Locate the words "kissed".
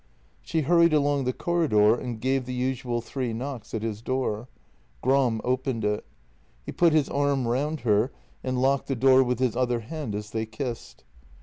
10.47-11.03